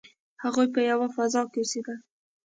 هغوی 0.43 0.67
په 0.73 0.79
یوه 0.89 1.07
فضا 1.15 1.41
کې 1.51 1.57
اوسیدل. 1.61 1.97